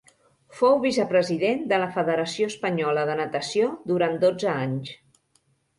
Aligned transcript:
Fou 0.61 0.77
vicepresident 0.85 1.61
de 1.73 1.79
la 1.85 1.91
Federació 1.99 2.49
Espanyola 2.55 3.07
de 3.11 3.21
Natació 3.23 3.73
durant 3.95 4.21
dotze 4.27 4.55
anys. 4.61 4.99